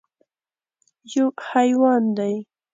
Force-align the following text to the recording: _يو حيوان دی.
_يو 1.13 1.25
حيوان 1.49 2.03
دی. 2.17 2.33